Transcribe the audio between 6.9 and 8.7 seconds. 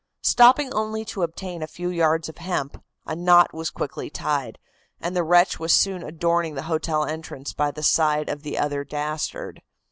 entrance by the side of the